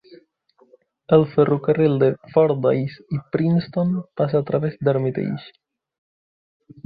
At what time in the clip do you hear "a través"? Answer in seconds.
4.41-4.79